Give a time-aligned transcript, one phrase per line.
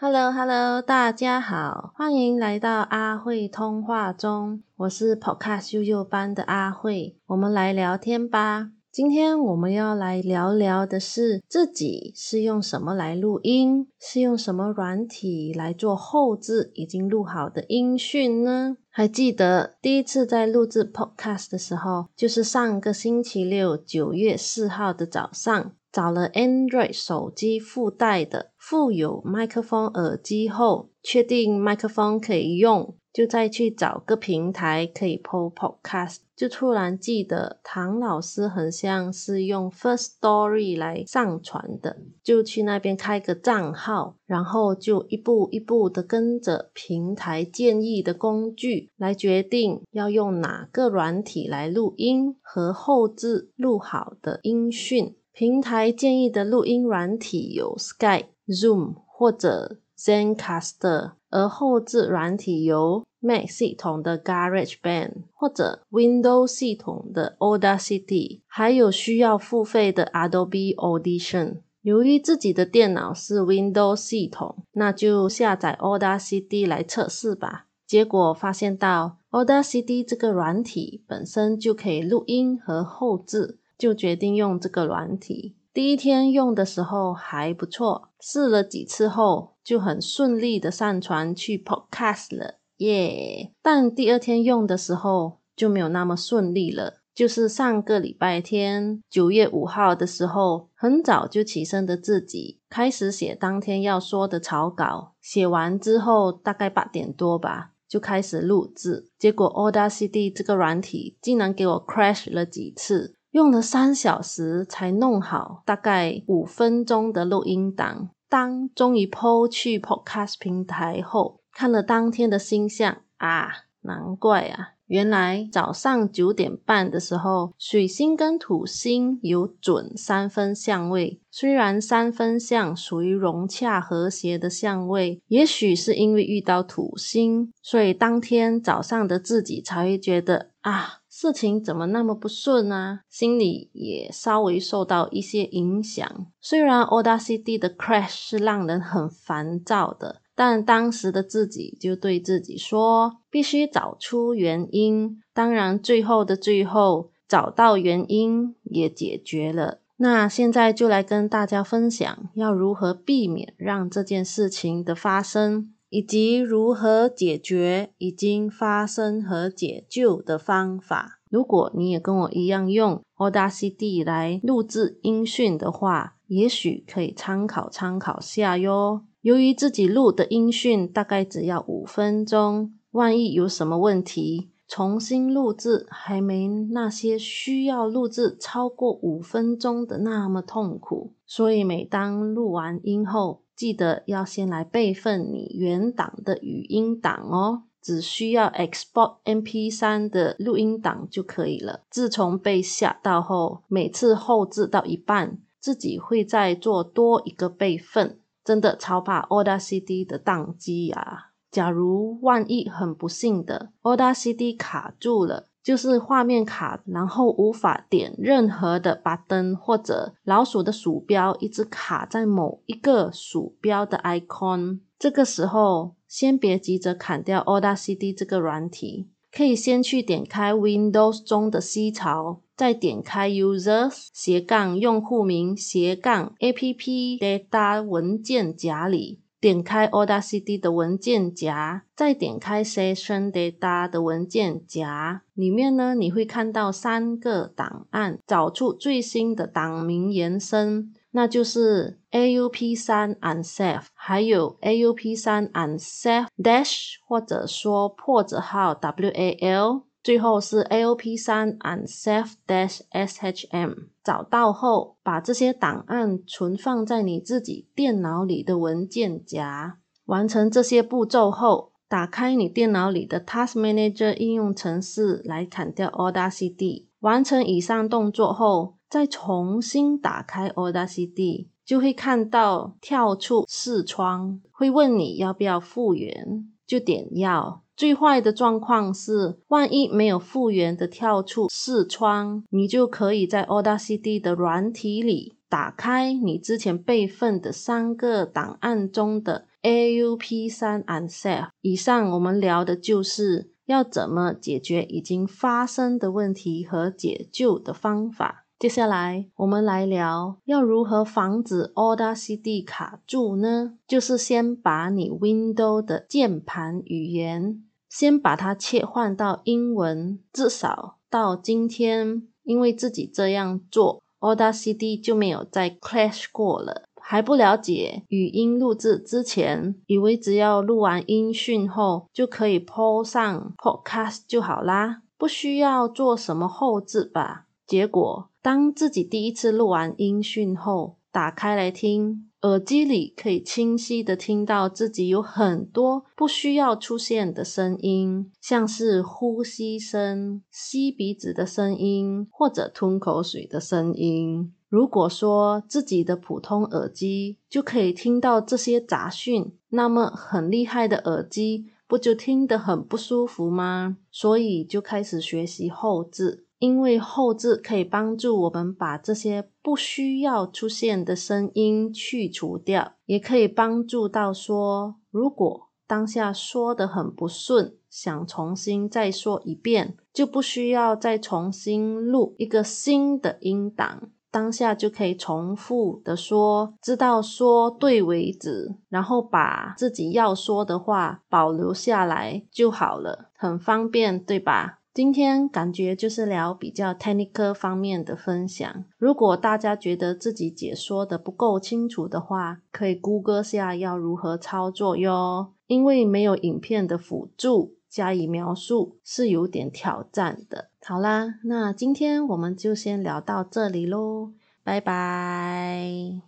[0.00, 8.70] Hello Hello，大家好，欢迎来到阿慧通话中，我是 Podcast 幼幼班的阿慧，我们来聊天吧。
[8.92, 18.76] 今天我们要来聊聊的是自己是用什么来录音，是用什么软体来做后置已经录好的音讯呢？
[18.88, 25.72] 还记得第一次在录制 Podcast 的时候，就是上个星期六九月四号的早上。
[25.98, 36.18] 找了 Android 手机附带的附有麦克风耳机后，确定麦克风可以用，就再去找个平台可以 po podcast。
[36.36, 55.16] 就突然记得唐老师很像是用 First Story 来上传的，就去那边开个账号，然后就一步一步的跟着平台建议的工具来决定要用哪个软体来录音和后置录好的音讯。
[55.38, 71.58] 平台建议的录音软体有 Skype、Zoom 或者 ZenCaster，而后置软体有 Mac 系统的 GarageBand 或者 Windows 系统的 Audacity，还有需要付费的 Adobe Audition。
[71.82, 77.66] 由于自己的电脑是 Windows 系统，那就下载 Audacity 来测试吧。
[77.86, 83.60] 结果发现到 Audacity 这个软体本身就可以录音和后置。
[83.78, 85.54] 就决定用这个软体。
[85.72, 93.52] 第一天用的时候还不错，试了几次后就很顺利的上传去 Podcast 了，耶！
[93.62, 96.94] 但第二天用的时候就没有那么顺利了。
[97.14, 105.14] 就是上个礼拜天，九月五号的时候，很早就起身的自己开始写当天要说的草稿。
[105.20, 109.10] 写完之后，大概八点多吧，就开始录制。
[109.18, 113.16] 结果 Audacity 这个软体竟然给我 crash 了几次。
[113.30, 118.10] 用了三小时才弄好，大概五分钟的录音档。
[118.30, 123.48] 当终于抛去 Podcast 平台后，看了当天的星象啊，
[123.82, 124.74] 难怪啊！
[124.86, 131.20] 原来早上九点半的时候，水星跟土星有准三分相位。
[131.30, 141.00] 虽然三分相属于融洽和谐的相位，也许是因为遇到土星，所以当天早上的自己才会觉得啊。
[141.20, 143.00] 事情怎么那么不顺啊？
[143.08, 146.08] 心里也稍微受到一些影响。
[146.40, 155.20] 虽然 Audacity 的 crash 是让人很烦躁的，但当时的自己就对自己说，必须找出原因。
[155.34, 159.80] 当然，最后的最后，找到原因也解决了。
[159.96, 165.74] 那现在就来跟大家分享，要如何避免让这件事情的发生。
[165.90, 171.20] 以及如何解决已经发生和解救的方法。
[171.30, 179.04] 如果你也跟我一样用 Audacity 来录制音讯的话，也许可以参考参考下哟。
[179.20, 191.12] 由于自己录的音讯大概只要五分钟，万一有什么问题，重新录制还没那些需要录制超过五分钟的那么痛苦。
[191.26, 201.80] 所以每当录完音后，记得要先来备份你原档的语音档哦，只需要 export MP3 的录音档就可以了。
[201.90, 211.32] 自从被吓到后，每次后置到一半，自己会再做多一个备份，真的超怕 Audacity 的宕机呀！
[211.50, 215.48] 假如万一很不幸的 Audacity 卡住了。
[215.68, 224.78] 就是画面卡，然后无法点任何的 button 或者老鼠的鼠标一直卡在某一个鼠标的 icon。
[224.98, 239.20] 这个时候，先别急着砍掉 Audacity 这个软体，可以先去点开 Windows 中的 C 槽，再点开 Users 斜杠用户名斜杠 App Data 文件夹里。
[239.40, 259.87] 点开 Audacity 的文件夹，再点开 Session Data 的文件夹，里面呢你会看到三个档案，找出最新的档名延伸，那就是 AUP 三 Unsafe，还有 AUP 三 Unsafe Dash，或者说破折号 WAL。
[260.08, 269.76] 最后是 AOP 三 and save dash shm，找到后把这些档案存放在你自己电脑里的文件夹。
[270.06, 276.86] 完成这些步骤后，打开你电脑里的 Task Manager 应用程式来砍掉 Audacity。
[277.00, 287.64] 完成以上动作后，再重新打开 Audacity，就会看到跳出视窗，会问你要不要复原，就点要。
[287.74, 301.48] 最坏的状况是，万一没有复原的跳出视窗，你就可以在 Audacity 的软体里打开你之前备份的三个档案中的 AUP 三 Unsafe。
[301.60, 308.47] 以上我们聊的就是要怎么解决已经发生的问题和解救的方法。
[308.58, 313.74] 接下来我们来聊要如何防止 Audacity 卡住呢？
[313.86, 326.82] 就是先把你 w i n d o w 的键盘语言先把它切换到英文，至少到今天，因为自己这样做，Audacity 就没有再 crash 过了。
[327.00, 337.44] 还不了解语音录制之前，以为只要录完音讯后就可以 po 上 Podcast 就好啦，不需要做什么后置吧？
[337.68, 338.30] 结果。
[338.40, 354.52] 当自己第一次录完音讯后，打开来听，耳机里可以清晰的听到自己有很多不需要出现的声音，像是呼吸声、吸鼻子的声音或者吞口水的声音。
[354.68, 363.96] 如果说自己的普通耳机就可以听到这些杂讯，那么很厉害的耳机不就听得很不舒服吗？
[364.10, 366.44] 所以就开始学习后置。
[366.58, 394.77] 因为后置可以帮助我们把这些不需要出现的声音去除掉，也可以帮助到说，如果当下说的很不顺，想重新再说一遍，就不需要再重新录一个新的音档，当下就可以重复的说，知道说对为止，然后把自己要说的话保留下来就好了，很方便，对吧？
[394.94, 398.84] 今天感觉就是聊比较 technical 方面的分享。
[398.96, 405.52] 如果大家觉得自己解说的不够清楚的话，可以 Google 下要如何操作哟。
[405.68, 410.70] 因为没有影片的辅助加以描述是有点挑战的。
[410.82, 414.32] 好啦，那今天我们就先聊到这里喽，
[414.64, 416.16] 拜拜。